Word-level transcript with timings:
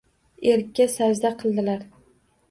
Erkka 0.53 0.87
sajda 0.93 1.31
qildilar. 1.43 1.83